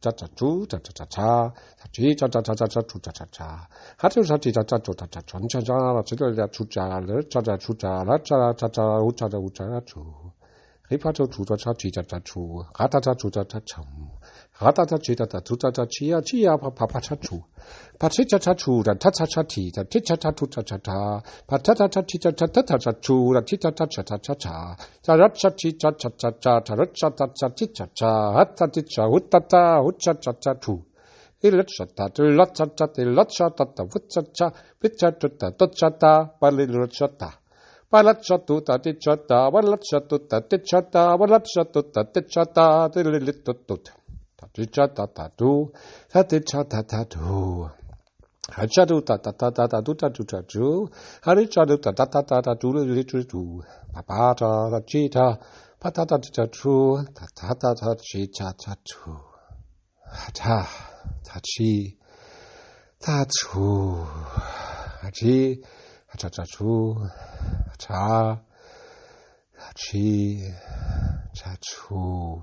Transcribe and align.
짜짜쭈 0.00 0.66
짜짜짜짜 0.66 1.52
사취 1.76 2.16
짜짜짜짜짜 2.16 2.82
주짜짜짜 2.88 3.68
하트 3.98 4.22
사취 4.22 4.52
짜짜쭈 4.52 4.94
짜짜 4.94 5.20
전차자라 5.26 6.02
지들자 6.04 6.48
주짜를 6.50 7.28
짜자 7.28 7.58
주짜라 7.58 8.18
짜짜짜 8.24 8.82
우짜자 9.04 9.38
우짜자 9.38 9.80
주 9.84 10.00
Hipato 10.90 11.26
chutacha 11.28 11.72
chitacha 11.74 12.18
chu. 12.24 12.64
Ratata 12.76 13.14
chutacha 13.14 13.60
chum. 13.64 14.10
Ratata 14.60 14.98
chitata 14.98 15.40
cha 15.72 15.86
chia 15.86 16.20
chia 16.20 16.58
cha, 16.58 17.16
chu. 17.16 17.44
Pachichacha 17.96 18.54
chu 18.56 18.82
cha 18.82 19.24
cha 19.24 19.42
ti 19.44 19.70
da 19.70 19.84
tichata 19.84 20.32
cha 20.32 20.78
ta. 20.78 21.22
Patatacha 21.46 22.02
chichacha 22.02 22.48
cha 22.76 22.92
chu 23.00 23.32
da 23.32 23.40
titata 23.42 23.86
chatacha 23.86 24.34
cha. 24.34 24.76
cha, 25.00 25.50
chichacha 25.50 26.10
cha 26.18 26.30
cha 26.32 26.60
taracha 26.60 27.10
tacha 27.14 27.48
chichacha. 27.54 28.32
Hatta 28.34 28.66
ticha 28.66 29.06
ta 29.48 29.78
huchacha 29.78 30.32
cha 30.40 30.54
chu. 30.58 30.84
Ilachata, 31.42 32.10
ilachata, 32.18 32.90
ilachata, 32.96 33.64
wutchata, 33.86 34.52
pichatuta, 34.80 35.52
tuchata, 35.52 36.30
balilachata. 36.40 37.39
Balatshatu 37.92 38.60
tatichata, 38.66 39.50
balatshatu 39.52 40.16
tatichata, 40.30 41.02
balatshatu 41.18 41.80
tatichata, 41.94 42.88
tililitutut. 42.92 43.84
Tatichata 44.38 45.06
tatu, 45.16 45.72
tatichata 46.12 46.82
tatu. 46.82 47.68
Hachadu 48.56 49.04
ta 49.04 49.16
ta 49.18 49.32
ta 49.32 49.50
ta 49.50 49.66
ta 49.66 49.80
tu 49.80 49.94
ta 49.94 50.08
tu 50.08 50.24
ta 50.24 50.40
tu. 50.42 50.88
Harichadu 51.24 51.76
ta 51.82 51.92
ta 51.92 52.06
ta 52.06 52.22
ta 52.22 52.40
ta 52.40 52.54
tu 52.54 52.72
li 52.72 53.04
tu 53.04 53.22
tu. 53.24 53.62
Papata 53.94 54.70
ta 54.72 54.80
chita, 54.86 55.38
patata 55.80 56.18
ta 56.18 56.46
tu, 56.46 56.98
ta 57.14 57.26
ta 57.34 57.54
ta 57.54 57.74
ta 57.74 57.94
chita 57.94 58.52
ta 58.62 58.74
tu. 58.82 59.30
Hata, 60.10 60.66
ta 61.22 61.38
chi, 61.40 61.96
ta 62.98 63.24
tu. 63.24 63.94
Hachi, 65.02 65.62
hacha 66.10 66.28
ta 66.30 66.44
tu. 66.44 66.98
cha 67.82 68.04
cha 69.58 69.68
chi 69.80 70.08
cha 71.38 71.52
chu 71.66 72.42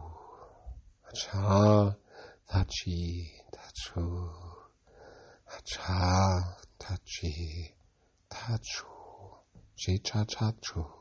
cha 1.20 1.96
cha 2.50 2.64
chi 2.74 3.00
cha 3.54 3.66
chu 3.80 4.06
cha 5.72 6.00
cha 6.80 6.96
chi 7.12 7.32
cha 8.32 8.58
chu 8.70 8.86
chi 9.80 9.94
cha 10.08 10.20
cha 10.34 10.52
chu 10.66 10.97